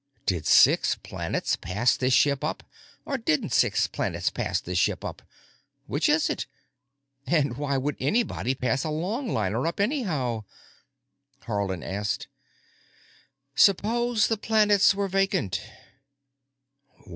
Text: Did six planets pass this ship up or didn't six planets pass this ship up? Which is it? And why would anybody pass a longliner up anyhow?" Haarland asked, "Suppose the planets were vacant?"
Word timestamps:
Did 0.25 0.47
six 0.47 0.95
planets 0.95 1.55
pass 1.55 1.95
this 1.95 2.11
ship 2.15 2.43
up 2.43 2.63
or 3.05 3.19
didn't 3.19 3.53
six 3.53 3.85
planets 3.85 4.31
pass 4.31 4.59
this 4.59 4.79
ship 4.79 5.05
up? 5.05 5.21
Which 5.85 6.09
is 6.09 6.27
it? 6.27 6.47
And 7.27 7.55
why 7.55 7.77
would 7.77 7.97
anybody 7.99 8.55
pass 8.55 8.83
a 8.83 8.87
longliner 8.87 9.67
up 9.67 9.79
anyhow?" 9.79 10.45
Haarland 11.43 11.85
asked, 11.85 12.27
"Suppose 13.53 14.27
the 14.27 14.37
planets 14.37 14.95
were 14.95 15.07
vacant?" 15.07 15.61